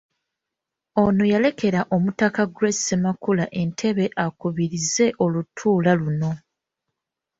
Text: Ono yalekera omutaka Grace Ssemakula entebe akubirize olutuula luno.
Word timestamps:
Ono 1.03 1.23
yalekera 1.33 1.81
omutaka 1.95 2.41
Grace 2.55 2.79
Ssemakula 2.81 3.45
entebe 3.61 4.05
akubirize 4.25 5.05
olutuula 5.23 5.91
luno. 5.99 6.31